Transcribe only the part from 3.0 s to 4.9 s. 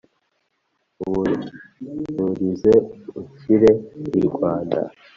unshyire i Rwanda,